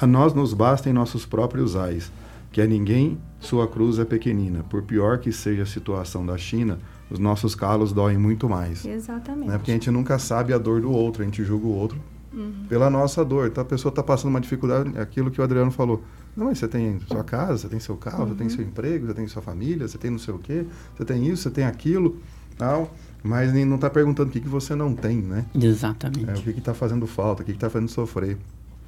[0.01, 2.13] A nós nos bastem nossos próprios ais,
[2.53, 4.63] que a ninguém sua cruz é pequenina.
[4.63, 6.79] Por pior que seja a situação da China,
[7.11, 8.85] os nossos calos doem muito mais.
[8.85, 9.49] Exatamente.
[9.49, 9.59] Né?
[9.59, 11.99] Porque a gente nunca sabe a dor do outro, a gente julga o outro
[12.33, 12.67] uhum.
[12.69, 13.49] pela nossa dor.
[13.49, 16.03] Então a pessoa está passando uma dificuldade, é aquilo que o Adriano falou.
[16.37, 18.29] Não, mas você tem sua casa, você tem seu carro, uhum.
[18.29, 18.55] você tem uhum.
[18.55, 20.65] seu emprego, você tem sua família, você tem não sei o quê,
[20.97, 22.19] você tem isso, você tem aquilo,
[22.57, 22.95] tal.
[23.23, 25.45] Mas não está perguntando o que, que você não tem, né?
[25.55, 26.31] Exatamente.
[26.31, 28.39] É, o que está fazendo falta, o que está fazendo sofrer.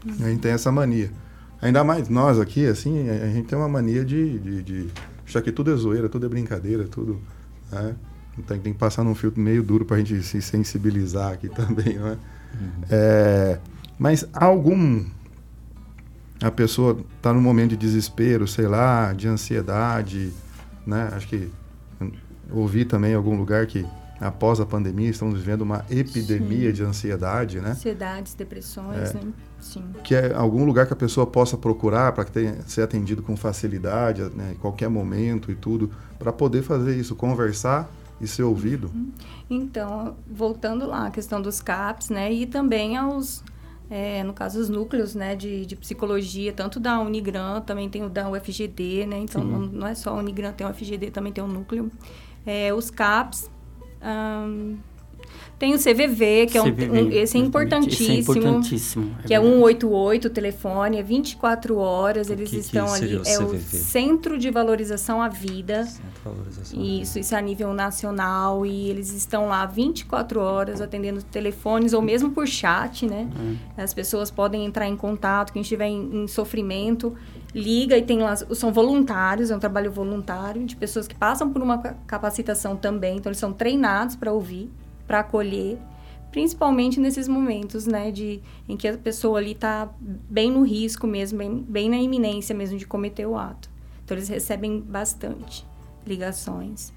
[0.07, 0.15] Uhum.
[0.25, 1.11] A gente tem essa mania.
[1.61, 4.89] Ainda mais nós aqui, assim, a gente tem uma mania de, de, de
[5.25, 7.21] achar que tudo é zoeira, tudo é brincadeira, tudo.
[7.71, 7.95] Né?
[8.39, 11.99] Então tem que passar num filtro meio duro para a gente se sensibilizar aqui também,
[11.99, 12.19] né?
[12.61, 12.71] Uhum.
[12.91, 13.59] É,
[13.99, 15.05] mas algum.
[16.43, 20.33] A pessoa está num momento de desespero, sei lá, de ansiedade,
[20.85, 21.09] né?
[21.13, 21.49] Acho que
[22.51, 23.87] ouvi também em algum lugar que
[24.23, 26.73] após a pandemia, estamos vivendo uma epidemia Sim.
[26.73, 27.71] de ansiedade, né?
[27.71, 29.33] Ansiedades, depressões, é, né?
[29.61, 29.85] Sim.
[30.05, 32.27] Que é algum lugar que a pessoa possa procurar para
[32.67, 37.91] ser atendido com facilidade, né, em qualquer momento e tudo, para poder fazer isso, conversar
[38.23, 38.91] e ser ouvido.
[39.51, 42.33] Então, voltando lá, a questão dos CAPs, né?
[42.33, 43.43] E também aos,
[43.91, 48.09] é, no caso, os núcleos né, de, de, psicologia, tanto da Unigran, também tem o
[48.09, 49.19] da UFGD, né?
[49.19, 51.91] Então, não, não, é só a Unigran, tem o UFGD, também tem um núcleo.
[52.47, 53.51] É, os CAPs,
[54.01, 54.79] um,
[55.63, 58.19] tem o CVV, que é um, um esse é importantíssimo.
[58.19, 59.17] Esse é importantíssimo.
[59.23, 63.17] É que é 188, o telefone, é 24 horas, o eles que estão que ali.
[63.17, 65.85] O é o Centro de Valorização à Vida.
[65.85, 68.67] Centro de Valorização Isso, isso é a nível nacional.
[68.67, 73.29] E eles estão lá 24 horas atendendo telefones ou mesmo por chat, né?
[73.39, 73.57] Hum.
[73.77, 77.15] As pessoas podem entrar em contato, quem estiver em, em sofrimento
[77.55, 81.63] liga e tem lá, são voluntários, é um trabalho voluntário de pessoas que passam por
[81.63, 84.71] uma capacitação também, então eles são treinados para ouvir,
[85.07, 85.79] para acolher,
[86.31, 91.39] principalmente nesses momentos, né, de em que a pessoa ali está bem no risco mesmo,
[91.39, 93.71] bem, bem na iminência mesmo de cometer o ato.
[94.05, 95.67] Então eles recebem bastante
[96.07, 96.93] ligações.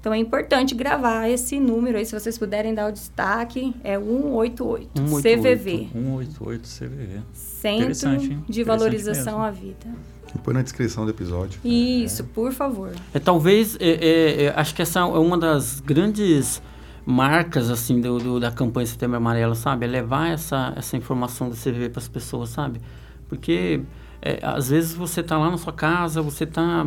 [0.00, 4.90] Então é importante gravar esse número aí, se vocês puderem dar o destaque, é 188,
[4.94, 5.88] 188 CVV.
[5.92, 7.20] 188 CVV.
[7.32, 9.86] Centro de Valorização à Vida.
[10.44, 11.60] Põe na descrição do episódio.
[11.64, 12.24] Isso, é.
[12.34, 12.92] por favor.
[13.12, 16.62] É, talvez, é, é, é, acho que essa é uma das grandes
[17.06, 19.86] marcas assim do, do, da campanha Setembro Amarelo, sabe?
[19.86, 22.80] É levar essa, essa informação do CVV para as pessoas, sabe?
[23.28, 23.80] Porque
[24.20, 26.86] é, às vezes você está lá na sua casa, você está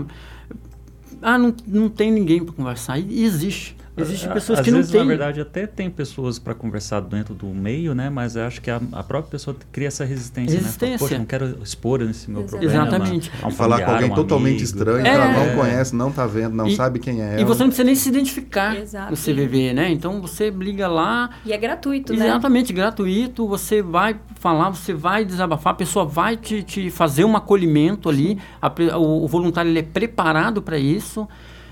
[1.22, 3.00] ah, não, não tem ninguém para conversar.
[3.00, 3.76] E existe.
[4.02, 5.02] Existem pessoas Às que vezes, não têm.
[5.02, 8.10] Na verdade, até tem pessoas para conversar dentro do meio, né?
[8.10, 10.88] Mas eu acho que a, a própria pessoa cria essa resistência, resistência.
[10.90, 10.98] né?
[10.98, 12.74] Fala, Poxa, não quero expor esse meu problema.
[12.74, 13.32] Exatamente.
[13.46, 15.04] Um falar com alguém um totalmente estranho, é.
[15.04, 17.42] que ela não conhece, não está vendo, não e, sabe quem é ela.
[17.42, 19.12] E você não precisa nem se identificar Exato.
[19.12, 19.92] no CVV, né?
[19.92, 21.30] Então você liga lá.
[21.46, 22.26] E é gratuito, exatamente, né?
[22.28, 23.48] Exatamente, gratuito.
[23.48, 28.38] Você vai falar, você vai desabafar, a pessoa vai te, te fazer um acolhimento ali.
[28.62, 31.28] A, o, o voluntário ele é preparado para isso.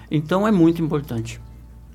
[0.09, 1.39] Então é muito importante.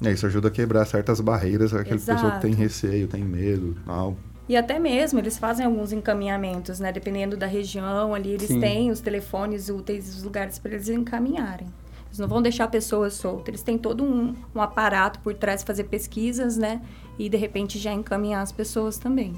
[0.04, 4.16] É, isso ajuda a quebrar certas barreiras, aquela pessoa que tem receio, tem medo, tal.
[4.48, 6.90] E até mesmo eles fazem alguns encaminhamentos, né?
[6.90, 8.60] Dependendo da região ali, eles Sim.
[8.60, 11.68] têm os telefones úteis, os lugares para eles encaminharem.
[12.06, 13.50] Eles não vão deixar a pessoa solta.
[13.50, 16.82] Eles têm todo um, um aparato por trás fazer pesquisas, né?
[17.18, 19.32] E de repente já encaminhar as pessoas também.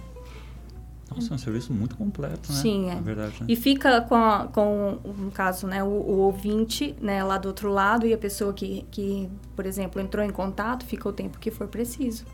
[1.15, 2.59] Nossa, é um serviço muito completo, né?
[2.59, 3.01] Sim, é.
[3.01, 3.47] verdade, né?
[3.49, 7.71] E fica com, a, com no caso, né, o, o, ouvinte, né, lá do outro
[7.71, 11.51] lado e a pessoa que, que, por exemplo, entrou em contato, fica o tempo que
[11.51, 12.25] for preciso.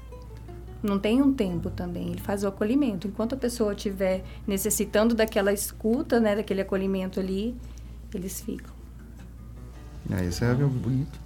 [0.83, 3.07] Não tem um tempo também, ele faz o acolhimento.
[3.07, 7.55] Enquanto a pessoa estiver necessitando daquela escuta, né, daquele acolhimento ali,
[8.15, 8.75] eles ficam.
[10.11, 10.57] É, isso é a,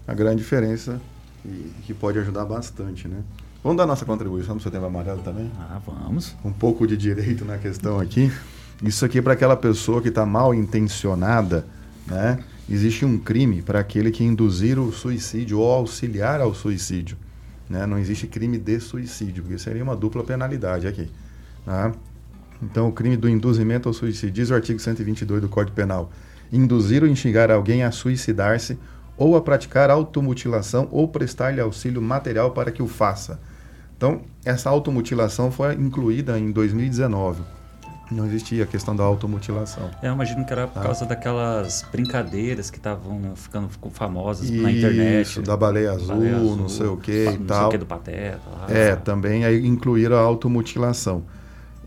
[0.08, 1.00] a grande diferença
[1.44, 3.22] e que pode ajudar bastante, né?
[3.64, 5.50] Vamos dar nossa contribuição para o setembro amarelo também?
[5.59, 6.37] Ah, vamos.
[6.44, 8.31] Um pouco de direito na questão aqui.
[8.83, 11.64] Isso aqui é para aquela pessoa que está mal intencionada,
[12.07, 12.40] né?
[12.68, 17.16] Existe um crime para aquele que induzir o suicídio ou auxiliar ao suicídio.
[17.66, 17.87] Né?
[17.87, 21.09] Não existe crime de suicídio, porque seria uma dupla penalidade aqui.
[21.64, 21.90] Tá?
[22.62, 26.12] Então, o crime do induzimento ao suicídio, diz o artigo 122 do Código Penal,
[26.53, 28.79] induzir ou instigar alguém a suicidar-se
[29.16, 33.40] ou a praticar automutilação ou prestar-lhe auxílio material para que o faça.
[33.96, 37.42] Então, essa automutilação foi incluída em 2019.
[38.11, 39.90] Não existia a questão da automutilação.
[40.02, 40.83] É, eu imagino que era por ah.
[40.83, 45.26] causa daquelas brincadeiras que estavam ficando famosas Isso, na internet.
[45.26, 47.38] Isso, da baleia azul, baleia azul, não sei o que e tal.
[47.38, 48.40] Não sei o que do pateta.
[48.50, 49.02] Lá, é, sabe?
[49.02, 51.24] também aí incluíram a automutilação.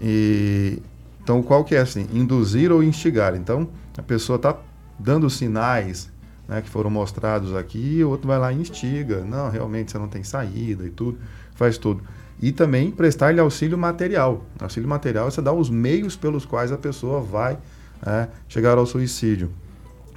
[0.02, 0.82] E,
[1.22, 2.08] então, qual que é assim?
[2.12, 3.36] Induzir ou instigar.
[3.36, 4.58] Então, a pessoa está
[4.98, 6.12] dando sinais
[6.48, 9.24] né, que foram mostrados aqui, o outro vai lá e instiga.
[9.24, 11.20] Não, realmente você não tem saída e tudo,
[11.58, 12.02] faz tudo.
[12.42, 14.46] E também prestar-lhe auxílio material.
[14.60, 17.58] Auxílio material você dá os meios pelos quais a pessoa vai
[18.06, 19.52] é, chegar ao suicídio.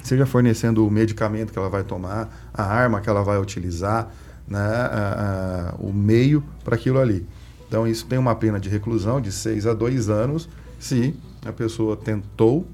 [0.03, 4.11] Seja fornecendo o medicamento que ela vai tomar, a arma que ela vai utilizar,
[4.46, 7.26] né, a, a, o meio para aquilo ali.
[7.68, 10.48] Então, isso tem uma pena de reclusão de 6 a 2 anos
[10.79, 12.66] se a pessoa tentou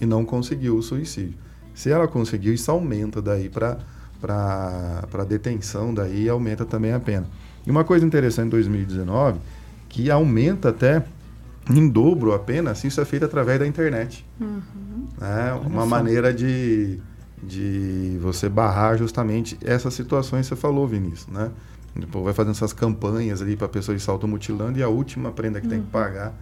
[0.00, 1.34] e não conseguiu o suicídio.
[1.74, 7.26] Se ela conseguiu, isso aumenta daí para detenção, daí aumenta também a pena.
[7.66, 9.38] E uma coisa interessante em 2019,
[9.88, 11.04] que aumenta até
[11.70, 14.26] em dobro a pena se isso é feito através da internet.
[14.40, 15.06] Uhum.
[15.20, 16.98] É uma maneira de,
[17.42, 21.50] de você barrar justamente essas situações que você falou, Vinícius, né?
[21.94, 25.30] Depois vai fazendo essas campanhas ali para a pessoa ir se automutilando e a última
[25.30, 25.70] prenda que uhum.
[25.70, 25.90] tem que uhum.
[25.92, 26.34] pagar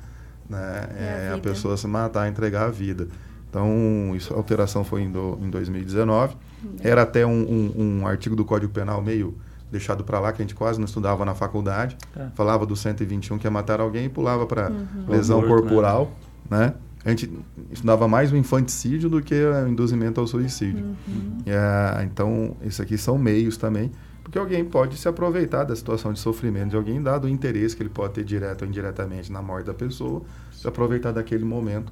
[0.49, 3.09] né, é, é a, a, pessoa se matar, entregar a vida.
[3.49, 6.35] Então, isso, a alteração foi em, do, em 2019.
[6.63, 6.71] Uhum.
[6.81, 9.37] Era até um, um, um artigo do Código Penal meio
[9.71, 11.97] deixado para lá, que a gente quase não estudava na faculdade.
[12.17, 12.29] É.
[12.35, 15.05] Falava do 121 que ia matar alguém e pulava para uhum.
[15.09, 16.13] lesão morto, corporal,
[16.51, 16.67] né?
[16.67, 16.75] né?
[17.05, 17.33] A gente
[17.71, 20.85] estudava mais o infanticídio do que o induzimento ao suicídio.
[21.09, 21.39] Uhum.
[21.47, 23.91] É, então, isso aqui são meios também,
[24.23, 27.83] porque alguém pode se aproveitar da situação de sofrimento de alguém, dado o interesse que
[27.83, 31.91] ele pode ter direto ou indiretamente na morte da pessoa, se aproveitar daquele momento,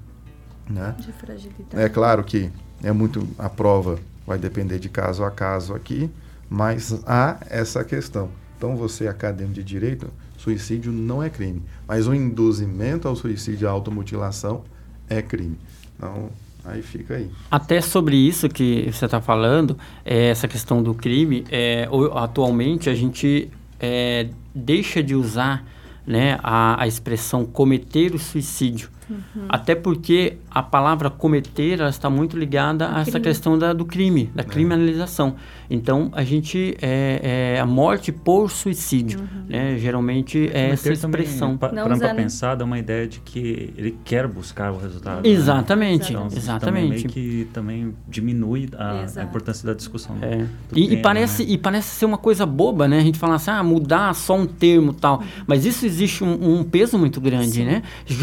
[0.69, 0.95] né?
[0.99, 1.83] De fragilidade.
[1.83, 2.51] É claro que
[2.83, 6.11] é muito a prova vai depender de caso a caso aqui,
[6.49, 8.31] mas há essa questão.
[8.57, 11.63] Então, você, acadêmico de direito, suicídio não é crime.
[11.87, 14.65] Mas o induzimento ao suicídio e à automutilação
[15.09, 15.59] é crime.
[15.97, 16.31] Então,
[16.65, 17.31] aí fica aí.
[17.51, 22.95] Até sobre isso que você está falando, é, essa questão do crime, é, atualmente a
[22.95, 25.65] gente é, deixa de usar
[26.07, 29.47] né, a, a expressão cometer o suicídio Uhum.
[29.49, 34.43] Até porque a palavra cometer está muito ligada a essa questão da, do crime, da
[34.43, 34.45] é.
[34.45, 35.37] criminalização.
[35.71, 39.45] Então, a gente é, é a morte por suicídio, uhum.
[39.49, 39.79] né?
[39.79, 41.57] Geralmente é essa expressão.
[41.57, 45.27] Para para pensar, dá uma ideia de que ele quer buscar o resultado.
[45.27, 46.21] Exatamente, né?
[46.25, 46.75] então, exatamente.
[46.75, 50.17] Também meio que também diminui a, a importância da discussão.
[50.23, 50.47] É.
[50.73, 51.53] E, tema, e, parece né?
[51.53, 52.99] e parece ser uma coisa boba, né?
[52.99, 55.19] A gente fala assim, ah, mudar só um termo tal.
[55.19, 55.27] Uhum.
[55.47, 57.65] Mas isso existe um, um peso muito grande, Sim.
[57.65, 57.83] né?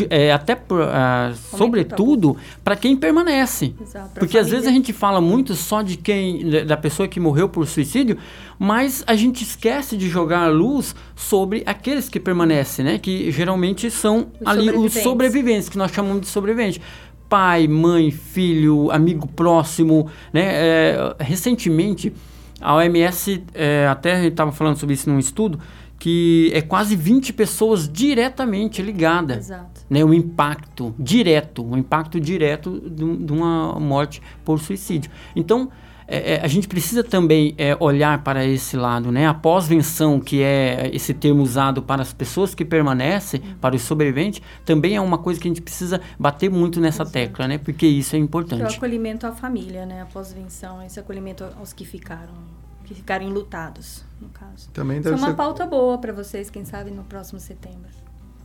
[0.09, 2.24] É, até por uh, sobretudo
[2.63, 3.73] para quem permanece.
[3.81, 7.49] Exato, Porque às vezes a gente fala muito só de quem da pessoa que morreu
[7.49, 8.17] por suicídio,
[8.57, 12.97] mas a gente esquece de jogar a luz sobre aqueles que permanecem, né?
[12.97, 14.95] Que geralmente são os ali sobreviventes.
[14.95, 16.81] os sobreviventes, que nós chamamos de sobreviventes
[17.29, 20.43] pai, mãe, filho, amigo próximo, né?
[20.45, 22.13] É, recentemente,
[22.61, 25.59] a OMS, é, até estava falando sobre isso num estudo,
[26.05, 29.37] que é quase 20 pessoas diretamente ligadas.
[29.37, 29.81] Exato.
[29.89, 35.09] Né, o impacto direto, o impacto direto de, de uma morte por suicídio.
[35.35, 35.71] Então,
[36.07, 39.25] é, é, a gente precisa também é, olhar para esse lado, né?
[39.25, 43.55] A pós-venção, que é esse termo usado para as pessoas que permanecem, uhum.
[43.55, 47.13] para os sobreviventes, também é uma coisa que a gente precisa bater muito nessa Exato.
[47.13, 47.57] tecla, né?
[47.57, 48.61] Porque isso é importante.
[48.61, 50.03] o acolhimento à família, né?
[50.03, 52.35] A pós-venção, esse acolhimento aos que ficaram
[52.83, 54.69] que ficaram enlutados, no caso.
[54.73, 55.37] Também deve Isso é uma ser...
[55.37, 57.89] pauta boa para vocês, quem sabe, no próximo setembro.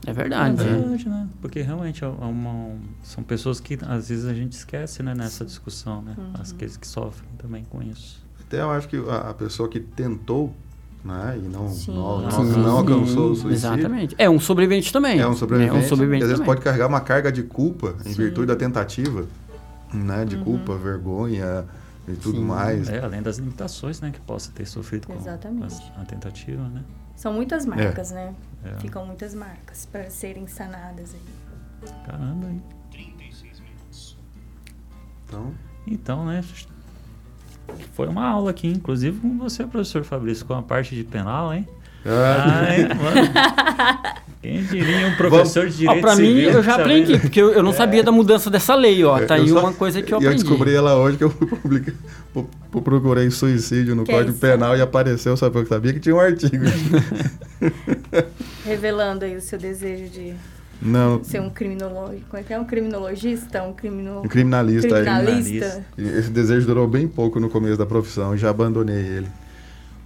[0.06, 0.62] É verdade.
[0.62, 1.28] É verdade, né?
[1.40, 6.00] Porque realmente é uma, são pessoas que às vezes a gente esquece né, nessa discussão,
[6.00, 6.14] né?
[6.16, 6.32] Uhum.
[6.34, 8.24] Aqueles que sofrem também com isso.
[8.40, 10.54] Até eu acho que a, a pessoa que tentou
[11.04, 11.38] né?
[11.42, 13.52] E não, não, não, não, alcançou o suicídio.
[13.52, 14.14] Exatamente.
[14.18, 15.18] É um sobrevivente também.
[15.18, 15.76] É um sobrevivente.
[15.76, 18.22] É um sobrevivente às vezes pode carregar uma carga de culpa em Sim.
[18.22, 19.24] virtude da tentativa,
[19.92, 20.24] né?
[20.24, 20.44] De uhum.
[20.44, 21.64] culpa, vergonha,
[22.12, 22.44] e tudo Sim.
[22.44, 22.88] mais.
[22.88, 26.84] É, além das limitações, né, que possa ter sofrido com a, a, tentativa, né?
[27.16, 28.14] São muitas marcas, é.
[28.14, 28.34] né?
[28.64, 28.80] É.
[28.80, 31.92] Ficam muitas marcas para serem sanadas aí.
[32.06, 32.62] Caramba, hein?
[32.90, 34.18] 36 minutos.
[35.26, 35.54] Então.
[35.86, 36.44] Então, né?
[37.92, 41.66] Foi uma aula aqui, inclusive com você, professor Fabrício, com a parte de penal, hein?
[42.04, 42.66] Ah.
[42.66, 44.19] Ai, mano.
[44.42, 47.52] Quem diria um professor de direito ó, Pra civil, mim, eu já aprendi, porque eu,
[47.52, 47.74] eu não é.
[47.74, 49.20] sabia da mudança dessa lei, ó.
[49.26, 50.34] Tá aí só, uma coisa que eu aprendi.
[50.34, 51.28] E eu descobri ela hoje que eu
[51.62, 51.92] publiquei,
[52.70, 56.20] procurei suicídio no que Código é Penal e apareceu, sabe eu sabia que tinha um
[56.20, 56.64] artigo.
[58.64, 60.34] Revelando aí o seu desejo de
[60.80, 61.22] não.
[61.22, 62.24] ser um criminologista.
[62.30, 62.58] Como é que é?
[62.58, 63.62] Um criminologista?
[63.62, 64.22] Um, crimino...
[64.22, 64.88] um criminalista.
[64.88, 65.84] criminalista.
[65.98, 69.28] Esse desejo durou bem pouco no começo da profissão, já abandonei ele.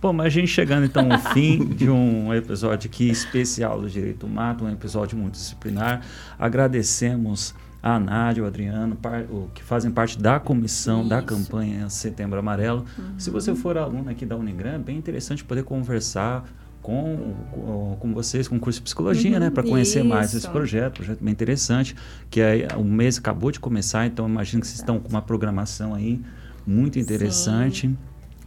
[0.05, 4.29] Bom, mas a gente chegando então ao fim de um episódio aqui especial do Direito
[4.29, 6.03] Mato, um episódio multidisciplinar.
[6.39, 8.99] Agradecemos a Nádia, o Adriano,
[9.31, 11.09] o, que fazem parte da comissão Isso.
[11.09, 12.85] da campanha Setembro Amarelo.
[12.99, 13.15] Uhum.
[13.17, 16.45] Se você for aluno aqui da Unigram, é bem interessante poder conversar
[16.83, 20.09] com, com, com vocês, com o curso de psicologia, né, uhum, né, para conhecer Isso.
[20.11, 21.97] mais esse projeto, projeto bem interessante,
[22.29, 25.95] que é, o mês acabou de começar, então imagino que vocês estão com uma programação
[25.95, 26.21] aí
[26.67, 27.89] muito interessante.
[27.89, 27.97] Sim.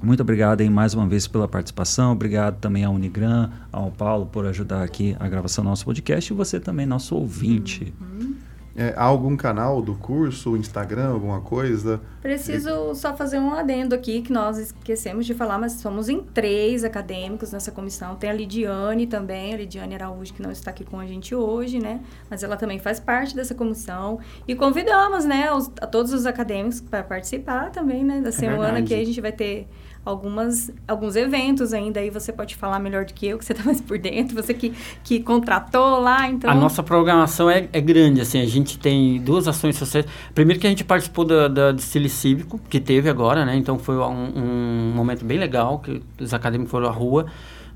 [0.01, 2.11] Muito obrigado aí mais uma vez pela participação.
[2.11, 6.35] Obrigado também ao Unigram, ao Paulo por ajudar aqui a gravação do nosso podcast e
[6.35, 7.93] você também, nosso ouvinte.
[7.99, 8.35] Uhum.
[8.79, 11.99] É, há algum canal do curso, Instagram, alguma coisa?
[12.21, 16.83] Preciso só fazer um adendo aqui que nós esquecemos de falar, mas somos em três
[16.83, 18.15] acadêmicos nessa comissão.
[18.15, 21.79] Tem a Lidiane também, a Lidiane Araújo, que não está aqui com a gente hoje,
[21.79, 22.01] né?
[22.29, 24.19] Mas ela também faz parte dessa comissão.
[24.47, 28.21] E convidamos, né, os, a todos os acadêmicos para participar também, né?
[28.21, 28.87] Da é semana verdade.
[28.89, 29.67] que a gente vai ter
[30.07, 33.65] algumas, alguns eventos ainda, aí você pode falar melhor do que eu, que você está
[33.65, 36.49] mais por dentro, você que, que contratou lá, então...
[36.49, 40.05] A nossa programação é, é grande, assim, a gente tem duas ações sociais.
[40.33, 43.97] Primeiro que a gente participou da, da Cílio Cívico, que teve agora, né, então foi
[43.97, 47.25] um, um momento bem legal, que os acadêmicos foram à rua,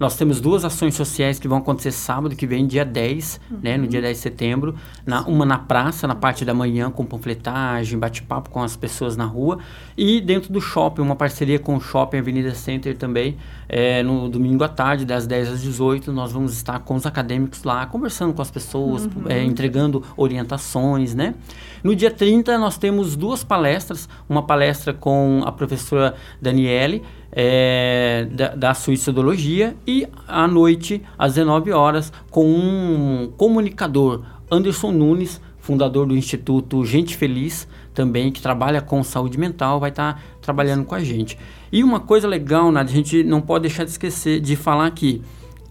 [0.01, 3.59] nós temos duas ações sociais que vão acontecer sábado que vem, dia 10, uhum.
[3.61, 4.73] né, no dia 10 de setembro.
[5.05, 9.25] Na, uma na praça, na parte da manhã, com panfletagem, bate-papo com as pessoas na
[9.25, 9.59] rua.
[9.95, 13.37] E dentro do shopping, uma parceria com o Shopping Avenida Center também,
[13.69, 17.63] é, no domingo à tarde, das 10 às 18, nós vamos estar com os acadêmicos
[17.63, 19.25] lá, conversando com as pessoas, uhum.
[19.29, 21.35] é, entregando orientações, né?
[21.83, 24.09] No dia 30, nós temos duas palestras.
[24.27, 31.71] Uma palestra com a professora Daniele, é, da, da Suicidologia, e à noite, às 19
[31.71, 39.03] horas, com um comunicador, Anderson Nunes, fundador do Instituto Gente Feliz, também, que trabalha com
[39.03, 41.37] saúde mental, vai estar tá trabalhando com a gente.
[41.71, 45.21] E uma coisa legal, Nath, a gente não pode deixar de esquecer de falar que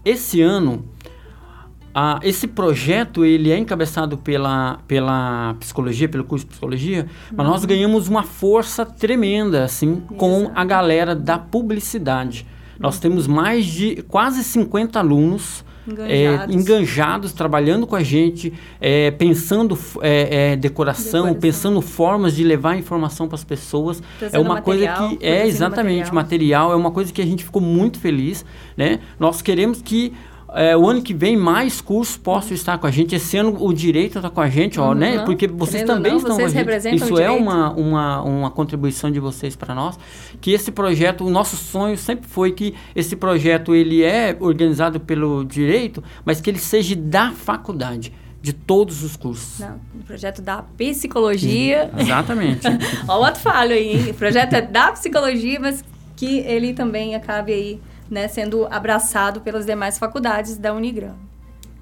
[0.03, 0.83] esse ano
[1.93, 7.35] ah, esse projeto ele é encabeçado pela, pela psicologia, pelo curso de psicologia, uhum.
[7.37, 7.67] mas nós uhum.
[7.67, 12.45] ganhamos uma força tremenda assim com a galera da publicidade.
[12.75, 12.77] Uhum.
[12.79, 19.11] Nós temos mais de quase 50 alunos enganjados, é, enganjados trabalhando com a gente, é,
[19.11, 24.01] pensando é, decoração, decoração, pensando formas de levar informação para as pessoas.
[24.19, 26.15] Trazendo é uma material, coisa que é exatamente material.
[26.15, 28.45] material, é uma coisa que a gente ficou muito feliz,
[28.77, 28.99] né?
[29.19, 30.13] Nós queremos que
[30.53, 33.15] é, o ano que vem mais cursos possam estar com a gente.
[33.15, 35.11] Esse ano o direito está com a gente, ó, né?
[35.11, 35.17] uhum.
[35.17, 35.25] né?
[35.25, 36.95] Porque vocês Querendo também não, estão vocês com a gente.
[37.03, 39.97] Isso é uma, uma, uma contribuição de vocês para nós.
[40.41, 45.45] Que esse projeto, o nosso sonho sempre foi que esse projeto ele é organizado pelo
[45.45, 49.59] direito, mas que ele seja da faculdade de todos os cursos.
[49.59, 51.91] Não, o projeto da psicologia.
[51.97, 52.67] Exatamente.
[53.07, 54.09] Olha o outro falho aí.
[54.09, 55.83] O projeto é da psicologia, mas
[56.15, 57.79] que ele também acabe aí
[58.11, 61.30] né, sendo abraçado pelas demais faculdades da Unigram.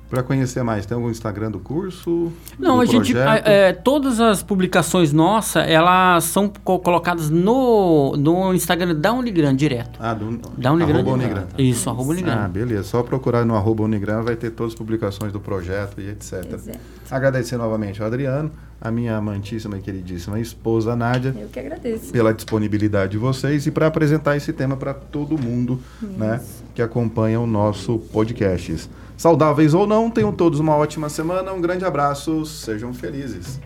[0.09, 2.31] Para conhecer mais, tem algum Instagram do curso?
[2.57, 3.13] Não, do a gente.
[3.15, 9.99] É, todas as publicações nossas, elas são co colocadas no, no Instagram da Unigran direto.
[9.99, 10.95] Ah, do, da Unigran.
[10.95, 11.43] Arroba Unigran.
[11.59, 12.45] Isso, arroba Unigran.
[12.45, 12.83] Ah, beleza.
[12.83, 16.53] Só procurar no arroba Unigran vai ter todas as publicações do projeto e etc.
[16.53, 16.79] Exato.
[17.11, 18.51] Agradecer novamente ao Adriano,
[18.81, 21.35] a minha amantíssima e queridíssima esposa Nádia.
[21.39, 22.11] Eu que agradeço.
[22.11, 26.41] Pela disponibilidade de vocês e para apresentar esse tema para todo mundo né,
[26.73, 28.89] que acompanha o nosso podcast.
[29.19, 31.51] Saudáveis ou não, tenham todos uma ótima semana.
[31.51, 33.59] Um grande abraço, sejam felizes.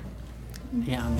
[0.74, 1.14] Obrigado.